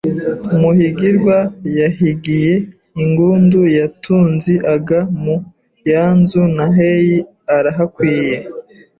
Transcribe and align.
Muhigirwa 0.59 1.37
yahigiye 1.79 2.53
ingundu 3.03 3.59
y’atunzi 3.77 4.53
Aga 4.73 4.99
mu 5.21 5.35
yanzu 5.91 6.41
Nahae 6.55 7.13
arahakwiye 7.55 8.37